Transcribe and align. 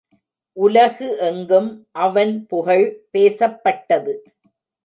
உலகு 0.57 1.09
எங்கும் 1.19 1.69
அவன் 1.91 2.33
புகழ் 2.47 2.85
பேசப்பட்டது. 3.11 4.15